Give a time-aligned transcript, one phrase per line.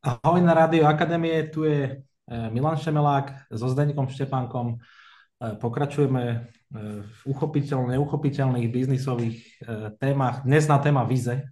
[0.00, 1.92] Ahoj na Rádio Akadémie, tu je e,
[2.48, 4.66] Milan Šemelák so Zdeňkom Štepánkom.
[4.72, 4.76] E,
[5.60, 6.36] pokračujeme e,
[7.04, 9.60] v uchopiteľných, neuchopiteľných biznisových
[10.00, 10.40] témach.
[10.48, 11.44] Dnes na téma vize,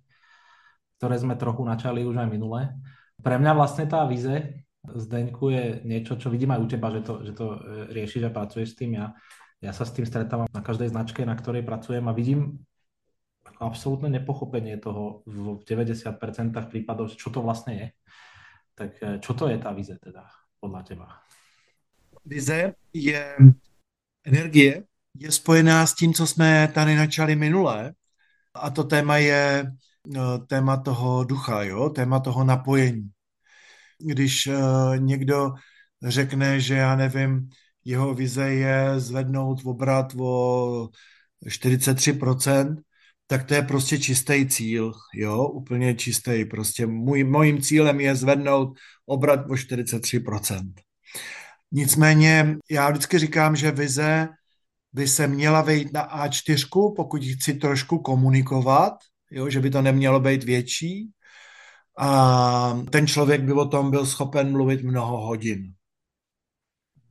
[0.97, 2.73] ktoré sme trochu načali už aj minule.
[3.21, 7.15] Pre mňa vlastne tá vize, Zdeňku, je niečo, čo vidím aj u teba, že to,
[7.29, 7.47] že to
[7.93, 8.97] riešiš a pracuješ s tým.
[8.97, 9.13] Ja,
[9.61, 12.65] ja sa s tým stretávam na každej značke, na ktorej pracujem a vidím
[13.61, 16.17] absolútne nepochopenie toho v 90%
[16.73, 17.89] prípadov, čo to vlastne je.
[18.79, 20.23] Tak eh, čo to je ta vize teda
[20.61, 21.09] podle teba?
[22.25, 23.37] Vize je
[24.27, 27.93] energie, je spojená s tím, co jsme tady načali minule.
[28.55, 29.73] A to téma je
[30.07, 31.91] no, téma toho ducha, jo?
[31.91, 33.11] téma toho napojení.
[33.99, 35.51] Když uh, někdo
[36.03, 37.51] řekne, že já nevím,
[37.85, 40.89] jeho vize je zvednout obrat o
[41.47, 42.77] 43%,
[43.31, 46.45] tak to je prostě čistý cíl, jo, úplně čistý.
[46.45, 50.73] Prostě můj, mojím cílem je zvednout obrat o 43%.
[51.73, 54.29] Nicméně já vždycky říkám, že vize
[54.93, 58.93] by se měla vejít na A4, pokud chci trošku komunikovat,
[59.31, 61.11] jo, že by to nemělo být větší.
[61.99, 65.75] A ten člověk by o tom byl schopen mluvit mnoho hodin.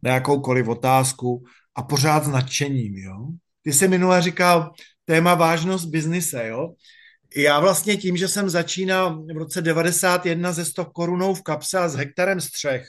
[0.03, 1.43] Na jakoukoliv otázku
[1.75, 2.97] a pořád s nadšením.
[2.97, 3.27] Jo.
[3.61, 4.71] Ty jsi minule říkal,
[5.07, 6.73] téma vážnost biznise, jo.
[7.35, 11.89] Já vlastně tím, že jsem začínal v roce 91 ze 100 korunou v kapse a
[11.89, 12.87] s hektarem střech,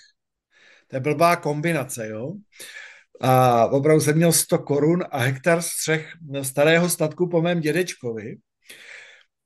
[0.88, 2.32] to je blbá kombinace, jo.
[3.20, 8.36] A opravdu jsem měl 100 korun a hektar střech starého statku po mém dědečkovi.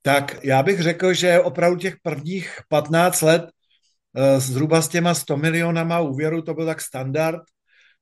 [0.02, 3.44] Tak já bych řekl, že opravdu těch prvních 15 let
[4.16, 7.42] eh, zhruba s těma 100 milionama úvěru to byl tak standard,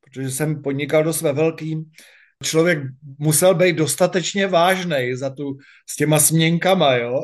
[0.01, 1.85] protože jsem podnikal dost ve velkým
[2.44, 2.78] člověk
[3.19, 5.56] musel být dostatečně vážný za tu,
[5.91, 7.20] s těma směnkama, jo.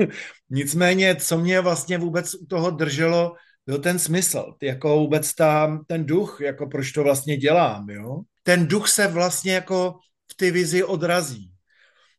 [0.50, 3.34] Nicméně, co mě vlastně vůbec u toho drželo,
[3.66, 8.20] byl ten smysl, jako vůbec ta, ten duch, jako proč to vlastně dělám, jo.
[8.42, 9.98] Ten duch se vlastně jako
[10.32, 11.52] v ty vizi odrazí.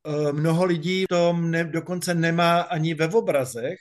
[0.05, 3.77] E, mnoho lidí to ne, dokonce nemá ani ve obrazech,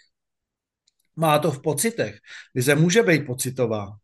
[1.17, 2.19] má to v pocitech.
[2.55, 3.97] Vize může být pocitová.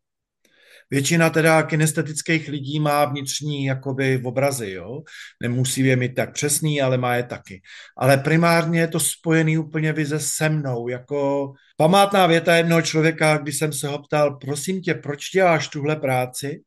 [0.91, 5.03] Většina teda kinestetických lidí má vnitřní jakoby obrazy, jo.
[5.43, 7.63] Nemusí je mít tak přesný, ale má je taky.
[7.99, 13.59] Ale primárně je to spojený úplně vize se mnou, jako památná věta jednoho člověka, když
[13.59, 16.63] jsem se ho ptal, prosím tě, proč děláš tuhle práci?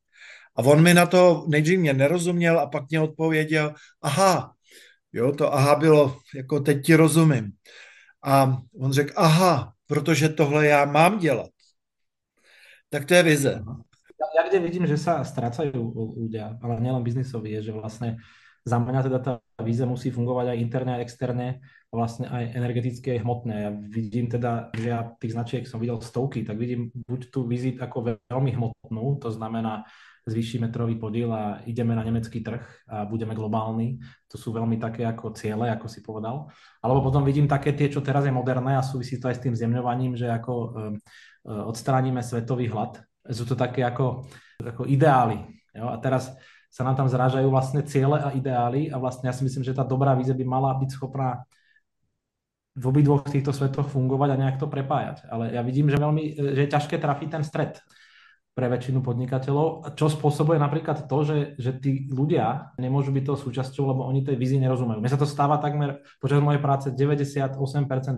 [0.56, 4.54] A on mi na to nejdřív mě nerozuměl a pak mě odpověděl, aha,
[5.14, 7.52] jo, to aha bylo, jako teď ti rozumím.
[8.24, 11.50] A on řekl, aha, protože tohle já mám dělat.
[12.90, 13.64] Tak to je vize
[14.32, 15.76] ja kde vidím, že sa strácajú
[16.16, 18.10] ľudia, ale nielen biznisoví, je, že vlastne
[18.64, 21.48] za mňa teda tá víza musí fungovať aj interne, aj externe,
[21.92, 23.54] a vlastne aj energeticky, aj hmotné.
[23.54, 27.78] Ja vidím teda, že ja tých značiek som videl stovky, tak vidím buď tú vizit
[27.84, 29.84] ako veľmi hmotnú, to znamená
[30.24, 34.00] zvýši metrový podiel a ideme na nemecký trh a budeme globálni.
[34.32, 36.48] To sú veľmi také ako ciele, ako si povedal.
[36.80, 39.52] Alebo potom vidím také tie, čo teraz je moderné a súvisí to aj s tým
[39.52, 44.28] zjemňovaním, že ako um, svetový hlad, sú to také ako,
[44.60, 45.40] ako ideály.
[45.72, 45.92] Jo?
[45.94, 46.34] A teraz
[46.74, 49.86] sa nám tam zrážajú vlastne ciele a ideály a vlastne ja si myslím, že tá
[49.86, 51.46] dobrá víze by mala byť schopná
[52.74, 55.30] v obidvoch týchto svetoch fungovať a nejak to prepájať.
[55.30, 57.78] Ale ja vidím, že, veľmi, že je ťažké trafiť ten stred
[58.54, 63.94] pre väčšinu podnikateľov, čo spôsobuje napríklad to, že, že tí ľudia nemôžu byť toho súčasťou,
[63.94, 65.02] lebo oni tej vízii nerozumejú.
[65.02, 67.58] Mne sa to stáva takmer počas mojej práce 98%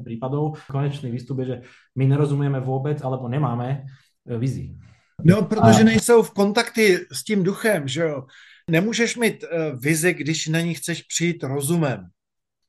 [0.03, 0.59] prípadov.
[0.67, 1.57] Konečný výstup je, že
[1.95, 3.87] my nerozumieme vôbec alebo nemáme
[4.27, 4.94] vízii.
[5.23, 5.83] No, protože a...
[5.83, 8.25] nejsou v kontakty s tím duchem, že jo.
[8.69, 12.07] Nemůžeš mít uh, vizi, když na ní chceš přijít rozumem.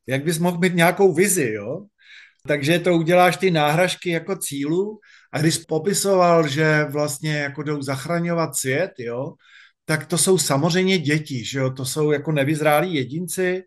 [0.07, 1.87] Jak bys mohl mít nějakou vizi, jo?
[2.47, 5.01] Takže to uděláš ty náhražky jako cílu
[5.33, 9.33] a když popisoval, že vlastně jako jdou zachraňovat svět, jo,
[9.85, 13.63] tak to jsou samozřejmě děti, že jo, to jsou jako nevyzrálí jedinci,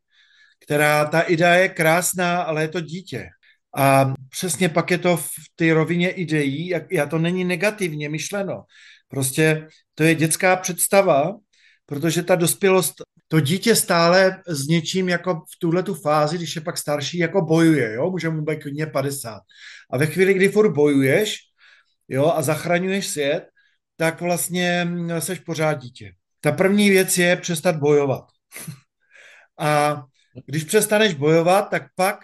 [0.64, 3.30] která ta idea je krásná, ale je to dítě.
[3.76, 8.64] A přesně pak je to v té rovině ideí, a to není negativně myšleno.
[9.08, 11.38] Prostě to je dětská představa,
[11.86, 12.94] protože ta dospělost,
[13.28, 17.42] to dítě stále s něčím jako v tuhle tu fázi, když je pak starší, jako
[17.42, 19.42] bojuje, jo, může mu být klidně 50.
[19.92, 21.38] A ve chvíli, kdy furt bojuješ,
[22.08, 23.44] jo, a zachraňuješ svět,
[23.98, 24.88] tak vlastně
[25.20, 26.14] seš pořád dítě.
[26.42, 28.24] Ta první věc je přestat bojovat.
[29.60, 30.04] a
[30.46, 32.20] když přestaneš bojovat, tak pak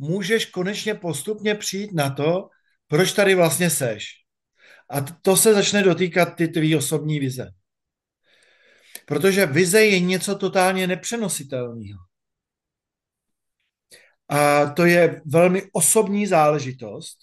[0.00, 2.48] můžeš konečně postupně přijít na to,
[2.88, 4.04] proč tady vlastně seš.
[4.90, 7.50] A to se začne dotýkat ty tvý osobní vize.
[9.06, 11.98] Protože vize je něco totálně nepřenositelného.
[14.28, 17.18] A to je velmi osobní záležitost.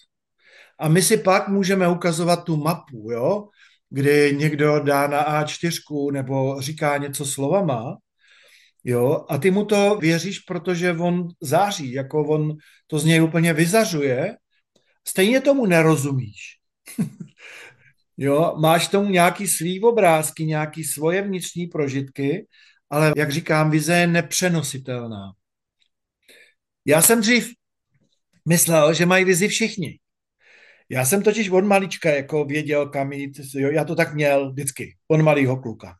[0.79, 3.49] A my si pak můžeme ukazovat tu mapu, jo,
[3.89, 7.97] kdy někdo dá na A4 nebo říká něco slovama,
[8.87, 12.57] jo, a ty mu to věříš, protože on září, jako on
[12.87, 14.37] to z něj úplně vyzařuje,
[15.07, 16.57] stejně tomu nerozumíš.
[18.17, 22.47] jo, máš tomu nějaký svý obrázky, nějaký svoje vnitřní prožitky,
[22.89, 25.31] ale jak říkám, vize je nepřenositelná.
[26.85, 27.49] Já jsem dřív
[28.47, 29.99] myslel, že mají vizi všichni.
[30.89, 33.39] Já jsem totiž od malička jako věděl, kam jít.
[33.53, 35.95] Jo, já to tak měl vždycky, od malého kluka.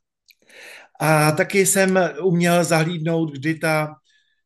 [1.00, 3.96] A taky jsem uměl zahlídnout, kdy ta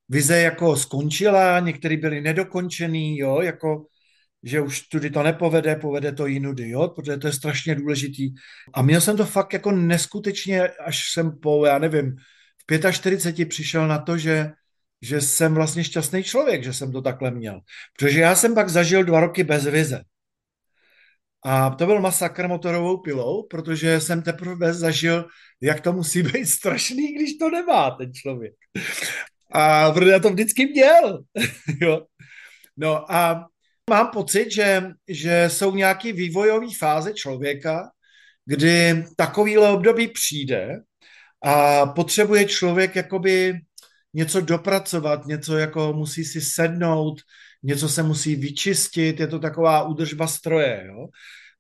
[0.10, 3.86] vize jako skončila, některý byly nedokončený, jo, jako
[4.44, 8.34] že už tudy to nepovede, povede to jinudy, jo, protože to je strašně důležitý.
[8.74, 12.16] A měl jsem to fakt jako neskutečně, až jsem po, já nevím,
[12.70, 14.52] v 45 přišel na to, že,
[15.02, 17.60] že jsem vlastně šťastný člověk, že jsem to takhle měl.
[18.00, 20.02] Protože já jsem pak zažil dva roky bez vize.
[21.46, 25.26] A to byl masakr motorovou pilou, protože jsem teprve zažil,
[25.62, 28.54] jak to musí být strašný, když to nemá ten člověk.
[29.52, 31.24] A protože já to vždycky měl.
[31.82, 32.06] jo.
[32.78, 33.46] No a
[33.90, 37.90] mám pocit, že, že jsou nějaké vývojové fáze člověka,
[38.46, 40.80] kdy takovýhle období přijde
[41.44, 43.60] a potřebuje člověk jakoby
[44.14, 47.22] něco dopracovat, něco jako musí si sednout,
[47.64, 51.08] něco se musí vyčistit, je to taková údržba stroje, jo.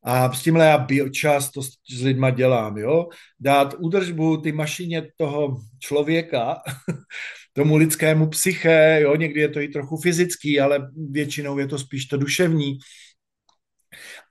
[0.03, 3.07] A s tímhle já biočas to s lidma dělám, jo.
[3.39, 6.61] Dát údržbu ty mašině toho člověka,
[7.53, 12.05] tomu lidskému psyché, jo, někdy je to i trochu fyzický, ale většinou je to spíš
[12.05, 12.77] to duševní,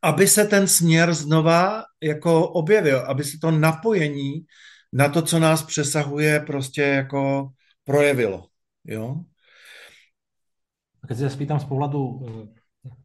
[0.03, 4.47] aby se ten směr znova jako objevil, aby se to napojení
[4.93, 7.49] na to, co nás přesahuje, prostě jako
[7.85, 8.47] projevilo,
[8.85, 9.25] jo.
[11.11, 12.01] Keď sa spýtam z pohľadu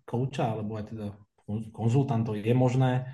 [0.06, 1.08] kouča, eh, alebo aj teda
[1.74, 3.10] konzultantov, je možné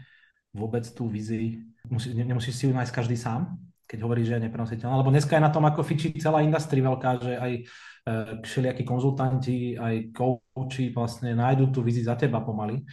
[0.52, 3.56] vôbec tú vizi, musí, nemusíš si ju nájsť každý sám,
[3.88, 7.12] keď hovorí, že je neprenositeľná, lebo dneska je na tom ako fičí celá industria veľká,
[7.24, 7.62] že aj e,
[8.44, 12.84] všelijakí konzultanti, aj kouči vlastne nájdú tú vizi za teba pomaly.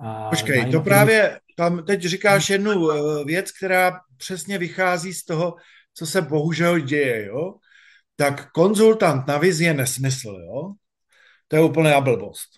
[0.00, 2.94] A Počkej, to právě, tam teď říkáš jednu e,
[3.24, 5.56] věc, která přesně vychází z toho,
[5.94, 7.54] co se bohužel děje, jo?
[8.16, 10.72] Tak konzultant na vizi je nesmysl, jo?
[11.48, 12.48] To je úplná blbost.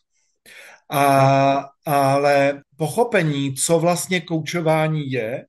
[0.91, 5.47] A, ale pochopení, co vlastně koučování je,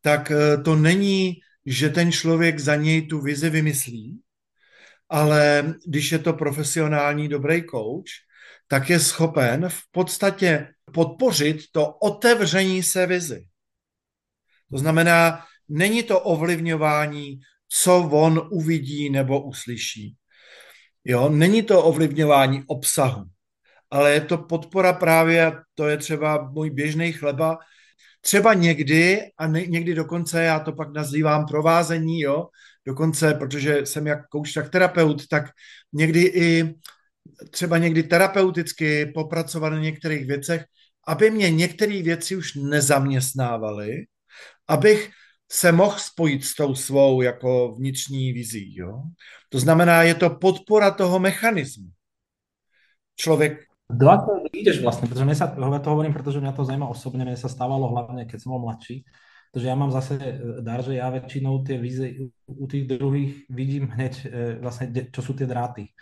[0.00, 1.34] tak eh, to není,
[1.66, 4.20] že ten člověk za něj tu vizi vymyslí,
[5.08, 8.12] ale když je to profesionální dobrý coach,
[8.68, 13.46] tak je schopen v podstatě podpořit to otevření se vizi.
[14.70, 20.16] To znamená, není to ovlivňování, co on uvidí nebo uslyší.
[21.04, 21.28] Jo?
[21.28, 23.24] Není to ovlivňování obsahu,
[23.90, 27.58] ale je to podpora právě, to je třeba můj běžný chleba,
[28.20, 32.48] třeba někdy, a ne, někdy dokonce, já to pak nazývám provázení, jo,
[32.86, 35.44] dokonce, protože jsem jak kouč, tak terapeut, tak
[35.92, 36.74] někdy i
[37.50, 40.64] třeba někdy terapeuticky popracovat na některých věcech,
[41.06, 44.06] aby mě některé věci už nezaměstnávaly,
[44.68, 45.10] abych
[45.52, 48.76] se mohl spojit s tou svou jako vnitřní vizí.
[48.76, 49.02] Jo?
[49.48, 51.88] To znamená, je to podpora toho mechanismu.
[53.16, 55.04] Člověk do akého ideš vlastne?
[55.04, 58.38] Pretože mne sa, to hovorím, pretože mňa to zaujíma osobne, mne sa stávalo hlavne, keď
[58.40, 59.04] som bol mladší,
[59.52, 60.32] pretože ja mám zase e,
[60.64, 64.26] dar, že ja väčšinou tie vízy u tých druhých vidím hneď e,
[64.64, 65.92] vlastne, čo sú tie dráty.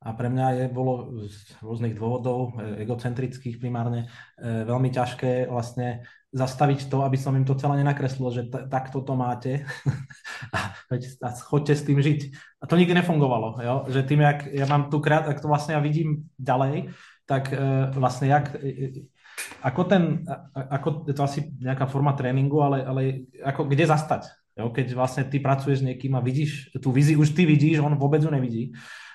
[0.00, 4.08] A pre mňa je, bolo z rôznych dôvodov, e, egocentrických primárne,
[4.40, 9.66] veľmi ťažké vlastne zastaviť to, aby som im to celé nenakreslil, že takto to máte
[10.56, 10.74] a,
[11.42, 12.20] chodte s tým žiť.
[12.62, 13.74] A to nikdy nefungovalo, jo?
[13.90, 16.94] že tým, jak ja mám tu krát, jak to vlastne ja vidím ďalej,
[17.26, 18.58] tak uh, vlastne jak,
[19.62, 23.02] ako ten, ako, je to asi nejaká forma tréninku, ale, ale
[23.42, 24.22] ako kde zastať?
[24.54, 24.70] Jo?
[24.70, 28.22] Keď vlastne ty pracuješ s niekým a vidíš tú vizi, už ty vidíš, on vôbec
[28.22, 28.70] ju nevidí.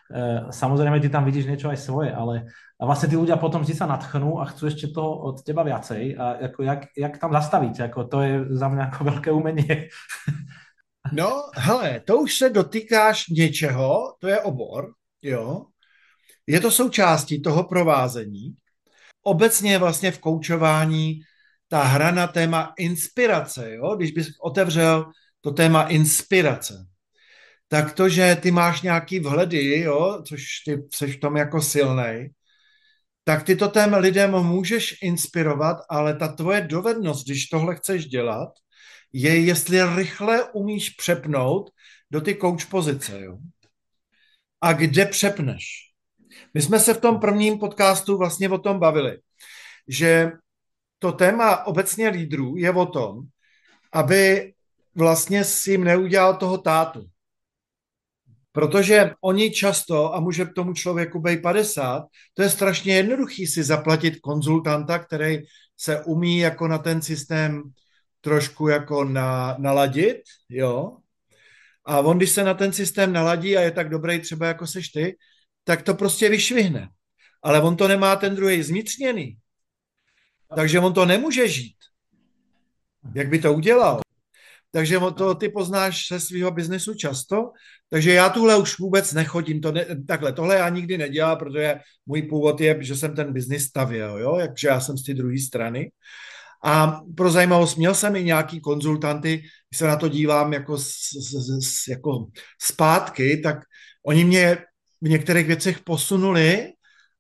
[0.05, 2.45] Uh, samozrejme, ty tam vidíš niečo aj svoje, ale
[2.75, 6.13] a vlastne tí ľudia potom si sa natchnú a chcú ešte toho od teba viacej
[6.19, 9.75] a ako jak, jak tam zastaviť, ako to je za mňa ako veľké umenie.
[11.13, 15.65] No, hele, to už se dotýkáš něčeho, to je obor, jo,
[16.47, 18.55] je to součástí toho provázení.
[19.23, 21.21] Obecně vlastně v koučování
[21.67, 23.95] ta hra na téma inspirace, jo?
[23.95, 26.85] když bys otevřel to téma inspirace,
[27.67, 30.23] tak to, že ty máš nějaký vhledy, jo?
[30.27, 32.33] což ty jsi v tom jako silnej,
[33.23, 38.49] tak ty to tém lidem můžeš inspirovat, ale ta tvoje dovednost, když tohle chceš dělat,
[39.13, 41.69] je, jestli rychle umíš přepnout
[42.11, 43.21] do ty coach pozice.
[43.21, 43.37] Jo?
[44.61, 45.65] A kde přepneš?
[46.53, 49.17] My jsme se v tom prvním podcastu vlastně o tom bavili,
[49.87, 50.31] že
[50.99, 53.21] to téma obecně lídrů je o tom,
[53.91, 54.53] aby
[54.95, 57.05] vlastně si jim neudělal toho tátu.
[58.55, 64.19] Protože oni často, a může tomu člověku být 50, to je strašně jednoduchý si zaplatit
[64.19, 65.37] konzultanta, který
[65.77, 67.63] se umí jako na ten systém
[68.21, 70.17] trošku jako na, naladit,
[70.49, 70.97] jo.
[71.85, 74.89] A on, když se na ten systém naladí a je tak dobrý třeba jako seš
[74.89, 75.17] ty,
[75.63, 76.89] tak to prostě vyšvihne.
[77.43, 79.37] Ale on to nemá ten druhý zvnitřněný.
[80.55, 81.77] Takže on to nemůže žít.
[83.15, 84.01] Jak by to udělal?
[84.71, 87.51] Takže to ty poznáš se svého biznesu často.
[87.89, 89.61] Takže já tuhle už vůbec nechodím.
[89.61, 93.65] To ne, takhle, tohle já nikdy nedělám, protože můj původ je, že jsem ten biznis
[93.65, 94.37] stavěl, jo?
[94.47, 95.91] takže já jsem z té druhé strany.
[96.63, 100.87] A pro zajímavost, měl jsem i nějaký konzultanty, když se na to dívám jako, z,
[101.19, 102.27] z, z, jako
[102.61, 103.57] zpátky, tak
[104.05, 104.57] oni mě
[105.01, 106.73] v některých věcech posunuli,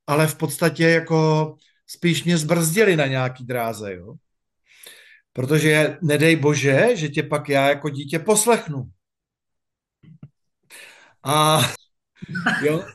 [0.07, 1.55] ale v podstatě jako
[1.87, 4.13] spíš mě zbrzdili na nějaký dráze, jo.
[5.35, 8.83] Protože nedej bože, že tě pak já jako dítě poslechnu.
[11.23, 11.59] A
[12.61, 12.85] jo.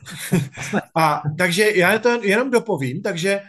[0.95, 3.41] A takže já to jenom dopovím, takže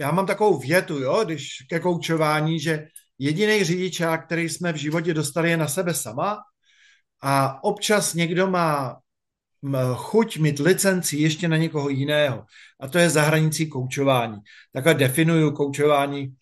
[0.00, 2.86] já mám takovou větu, jo, když ke koučování, že
[3.18, 6.38] jediný řidičák, který jsme v životě dostali, je na sebe sama
[7.20, 8.96] a občas někdo má
[9.94, 12.44] chuť mít licenci ještě na někoho jiného.
[12.80, 14.36] A to je za hranicí koučování.
[14.72, 16.34] Takhle definuju koučování,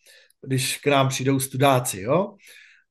[0.42, 2.00] když k nám přijdou studáci.
[2.00, 2.37] Jo?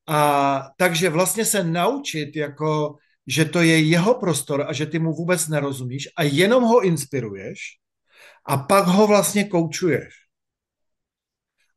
[0.08, 2.96] A takže vlastně se naučit, jako,
[3.27, 7.60] že to je jeho prostor a že ty mu vůbec nerozumíš a jenom ho inspiruješ
[8.46, 10.13] a pak ho vlastně koučuješ.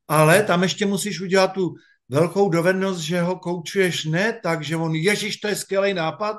[0.08, 1.74] Ale tam ještě musíš udělat tu
[2.08, 6.36] velkou dovednost, že ho koučuješ ne tak, že on, ježiš, to je skvělý nápad,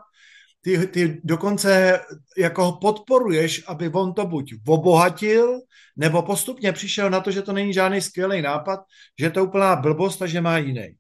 [0.64, 2.00] ty, ty dokonce
[2.38, 5.60] jako ho podporuješ, aby on to buď obohatil,
[5.96, 8.80] nebo postupně přišel na to, že to není žádný skvělý nápad,
[9.20, 10.96] že je to úplná blbost a že má jiný.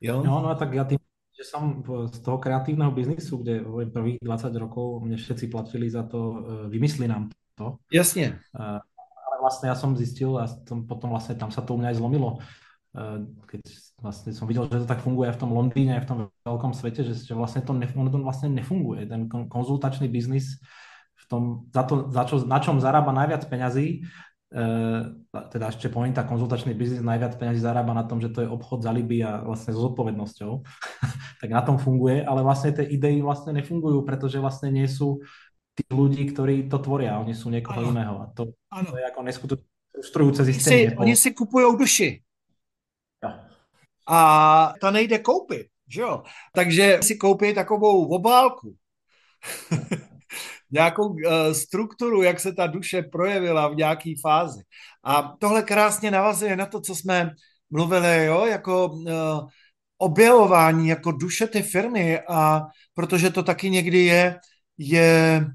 [0.00, 0.22] Jo?
[0.22, 0.98] No, no tak já tým,
[1.38, 6.44] že jsem z toho kreatívneho biznisu, kde prvých 20 rokov mě všetci platili za to,
[6.64, 7.76] e, vymysli nám to.
[7.92, 8.24] Jasně.
[8.24, 10.46] E, ale vlastně já jsem zjistil a
[10.88, 12.42] potom vlastně tam se to u mě zlomilo, Eh,
[13.44, 13.60] keď
[14.00, 17.12] vlastne som videl, že to tak funguje v tom Londýne, v tom veľkom svete, že,
[17.12, 19.04] že vlastne to, ne, ono to vlastne nefunguje.
[19.04, 20.56] Ten konzultačný biznis
[21.12, 21.42] v tom,
[21.76, 24.58] za to, za čo, na čom zarába najviac peňazí, e,
[25.28, 28.92] teda ešte pointa, konzultačný biznis najviac peňazí zarába na tom, že to je obchod za
[28.96, 30.52] liby a vlastne s zodpovednosťou,
[31.44, 35.20] tak na tom funguje, ale vlastne tie idei vlastne nefungujú, pretože vlastne nie sú
[35.76, 37.90] tí ľudí, ktorí to tvoria, oni sú niekoho ano.
[37.92, 38.88] iného a to, ano.
[38.88, 40.92] to je ako neskutočné frustrujúce zistenie.
[40.92, 42.25] Si, oni si kupují duši.
[44.06, 46.22] A ta nejde koupit, že jo?
[46.52, 48.76] Takže si koupí takovou obálku.
[50.70, 51.20] nějakou uh,
[51.52, 54.62] strukturu, jak se ta duše projevila v nějaké fázi.
[55.04, 57.30] A tohle krásně navazuje na to, co jsme
[57.70, 59.48] mluvili, jo, jako uh,
[59.98, 62.62] objevování jako duše ty firmy a
[62.94, 64.38] protože to taky někdy je,
[64.78, 65.46] je,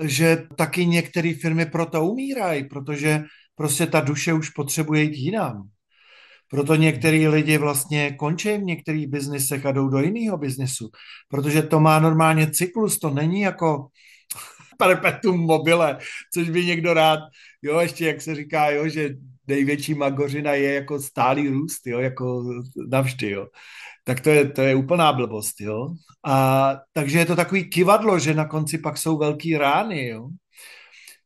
[0.00, 3.22] že taky některé firmy proto umírají, protože
[3.54, 5.68] prostě ta duše už potřebuje jít jinam.
[6.50, 10.90] Proto některý lidi vlastně končí v některých biznisech a jdou do jiného biznisu,
[11.28, 13.88] protože to má normálně cyklus, to není jako
[14.78, 15.98] perpetuum mobile,
[16.34, 17.20] což by někdo rád,
[17.62, 19.10] jo, ještě jak se říká, jo, že
[19.46, 22.44] největší magořina je jako stálý růst, jo, jako
[22.88, 23.46] navždy, jo.
[24.04, 25.88] Tak to je, to je úplná blbost, jo.
[26.26, 30.28] A takže je to takový kivadlo, že na konci pak jsou velký rány, jo.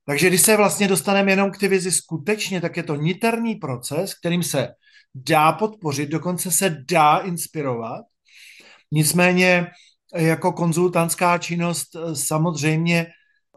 [0.05, 4.15] Takže když se vlastně dostaneme jenom k ty vizi skutečně, tak je to niterný proces,
[4.15, 4.69] kterým se
[5.15, 8.05] dá podpořit, dokonce se dá inspirovat.
[8.93, 9.67] Nicméně
[10.15, 13.07] jako konzultantská činnost eh, samozřejmě,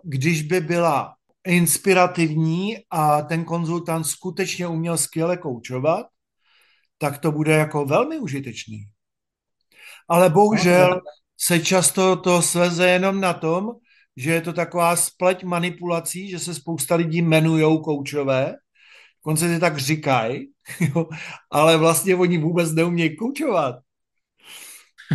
[0.04, 1.14] když by byla
[1.48, 6.06] inspirativní a ten konzultant skutečně uměl skvěle koučovat,
[6.98, 8.86] tak to bude jako velmi užitečný.
[10.10, 11.02] Ale bohužel
[11.38, 13.72] se často to sveze jenom na tom,
[14.18, 18.56] že je to taková spleť manipulací, že se spousta lidí jmenujou koučové
[19.24, 20.52] konce si tak říkají,
[21.52, 23.76] ale vlastně oni vůbec neumějí koučovat.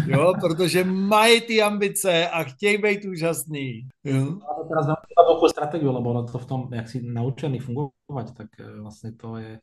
[0.07, 3.89] Jo, protože mají ty ambice a chtějí být úžasný.
[4.05, 4.39] Jo.
[4.45, 4.87] A to teraz
[5.17, 9.37] veľkú stratégiu, lebo ono to v tom, jak si naučený fungovať, tak eh, vlastně to
[9.37, 9.59] je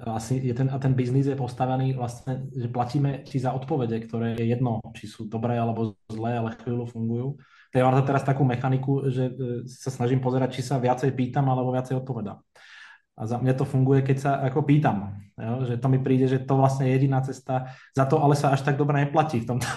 [0.00, 4.30] asi je ten, a ten biznis je postavený vlastně, že platíme si za odpovede, které
[4.38, 7.36] je jedno, či sú dobré alebo zlé, ale chvíľu fungujú.
[7.72, 11.72] To je teraz takú mechaniku, že eh, sa snažím pozerať, či sa viacej pýtam alebo
[11.72, 12.40] viacej odpovedám.
[13.12, 15.20] A za mňa to funguje, keď sa ako pýtam.
[15.36, 15.68] Jo?
[15.68, 17.72] Že to mi príde, že to vlastne je jediná cesta.
[17.92, 19.68] Za to ale sa až tak dobre neplatí v tomto,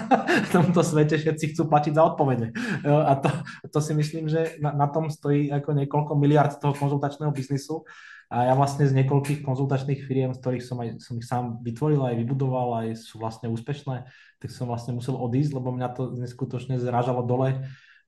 [0.46, 1.18] v tomto svete.
[1.18, 2.54] Všetci chcú platiť za odpovede.
[2.86, 3.02] Jo?
[3.02, 3.30] A to,
[3.66, 7.82] to si myslím, že na, na tom stojí ako niekoľko miliard toho konzultačného biznisu.
[8.30, 12.02] A ja vlastne z niekoľkých konzultačných firiem, z ktorých som, aj, som ich sám vytvoril,
[12.02, 14.10] aj vybudoval, aj sú vlastne úspešné,
[14.42, 17.62] tak som vlastne musel odísť, lebo mňa to neskutočne zrážalo dole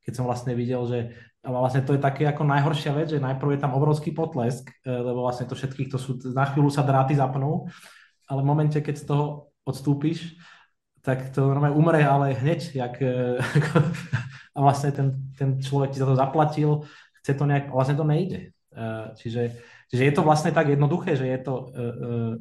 [0.06, 0.98] keď som vlastne videl, že
[1.50, 5.22] vlastne to je také ako najhoršia vec, že najprv je tam obrovský potlesk, e, lebo
[5.22, 7.70] vlastne to všetkých, to sú, na chvíľu sa dráty zapnú,
[8.26, 10.34] ale v momente, keď z toho odstúpiš,
[11.06, 13.38] tak to normálne umre, ale hneď, jak, e,
[14.56, 15.06] a vlastne ten,
[15.38, 16.82] ten človek ti za to zaplatil,
[17.22, 18.50] chce to nejak, vlastne to nejde.
[18.74, 19.54] E, čiže,
[19.86, 21.54] čiže je to vlastne tak jednoduché, že je to,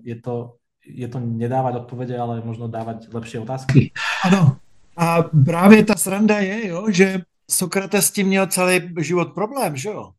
[0.01, 3.93] je to, je to nedávať odpovede, ale možno dávať lepšie otázky.
[4.25, 4.57] Ano.
[4.97, 9.89] A právě ta sranda je, jo, že Sokrates s tím měl celý život problém, že
[9.89, 10.11] jo?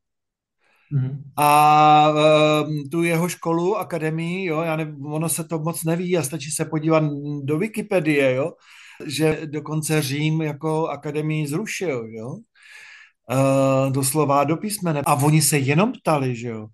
[0.93, 1.23] Mm-hmm.
[1.37, 2.09] A
[2.67, 6.51] um, tu jeho školu, akademii, jo, já ne, ono se to moc neví a stačí
[6.51, 7.03] se podívat
[7.43, 8.53] do Wikipedie, jo,
[9.07, 15.03] že dokonce Řím jako akademii zrušil, jo, uh, doslova do písmene.
[15.07, 16.67] A oni se jenom ptali, že jo,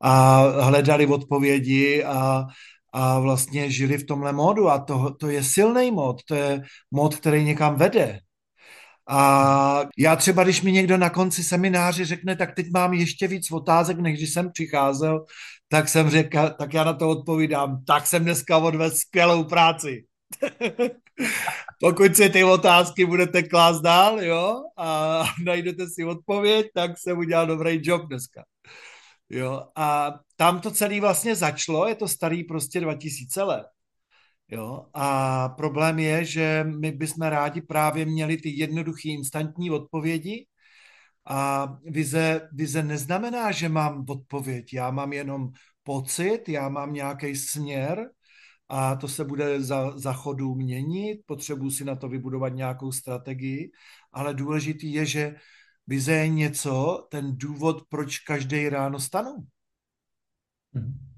[0.00, 2.44] a hledali odpovědi a,
[2.92, 7.16] a vlastně žili v tomhle módu a to, to je silný mod, to je mod,
[7.16, 8.20] který někam vede,
[9.08, 13.50] a já třeba, když mi někdo na konci semináře řekne, tak teď mám ještě víc
[13.50, 15.24] otázek, než když jsem přicházel,
[15.68, 20.04] tak jsem řekl, tak já na to odpovídám, tak jsem dneska odvedl skvělou práci.
[21.80, 27.46] Pokud si ty otázky budete klást dál, jo, a najdete si odpověď, tak jsem udělal
[27.46, 28.44] dobrý job dneska.
[29.30, 33.66] Jo, a tam to celé vlastně začalo, je to starý prostě 2000 let.
[34.50, 34.86] Jo?
[34.94, 40.46] A problém je, že my bychom rádi právě měli ty jednoduché instantní odpovědi
[41.26, 44.74] a vize, vize neznamená, že mám odpověď.
[44.74, 45.48] Já mám jenom
[45.82, 48.10] pocit, já mám nějaký směr
[48.68, 53.70] a to se bude za, za chodu měnit, potřebuji si na to vybudovat nějakou strategii,
[54.12, 55.34] ale důležitý je, že
[55.86, 59.30] vize je něco, ten důvod, proč každý ráno stanu.
[60.74, 61.17] Mm-hmm.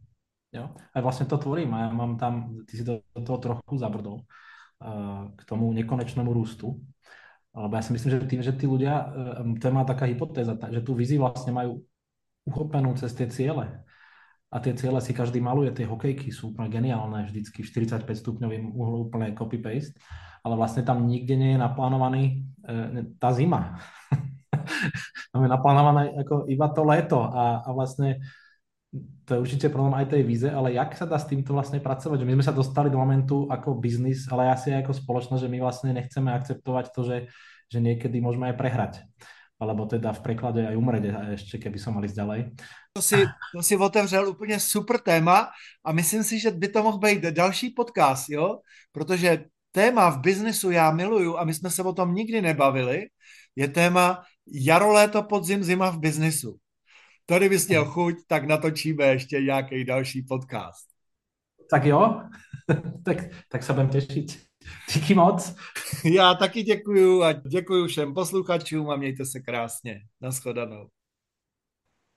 [0.51, 0.75] Jo?
[0.75, 4.27] A vlastne to tvorím a ja mám tam, ty si do, do toho trochu zabrdol
[4.83, 6.75] uh, k tomu nekonečnému růstu.
[7.51, 10.59] Lebo ja si myslím, že tým, že tí ľudia, uh, to je má taká hypotéza,
[10.59, 11.87] že tu vizi vlastne majú
[12.51, 13.87] uchopenú cez tie ciele.
[14.51, 18.75] A tie ciele si každý maluje, tie hokejky sú úplne geniálne, vždycky v 45 stupňovým
[18.75, 19.95] uhlu úplne copy-paste,
[20.43, 23.79] ale vlastne tam nikde nie je naplánovaný uh, tá zima.
[25.31, 28.19] tam je naplánované ako iba to leto a, a vlastne
[29.25, 32.21] to je určite problém aj tej víze, ale jak sa dá s týmto vlastne pracovať?
[32.21, 35.53] Že my sme sa dostali do momentu ako biznis, ale asi aj ako spoločnosť, že
[35.53, 37.17] my vlastne nechceme akceptovať to, že,
[37.71, 38.93] že niekedy môžeme aj prehrať.
[39.63, 41.05] Alebo teda v preklade aj umrieť
[41.39, 42.51] ešte, keby som mali ďalej.
[42.97, 43.23] To si,
[43.55, 45.53] to si otevřel úplně super téma
[45.85, 48.59] a myslím si, že by to mohl být další podcast, jo?
[48.93, 53.07] Protože téma v biznesu já miluju a my jsme se o tom nikdy nebavili,
[53.57, 56.59] je téma jaro, léto, podzim, zima v biznesu.
[57.31, 60.87] Tady bys měl chuť, tak natočíme ještě nějaký další podcast.
[61.71, 62.21] Tak jo,
[63.05, 63.17] tak,
[63.49, 64.43] tak se budem těšit.
[64.95, 65.57] Díky moc.
[66.05, 70.01] Já taky děkuju a děkuju všem posluchačům a mějte se krásně.
[70.21, 70.89] Naschledanou.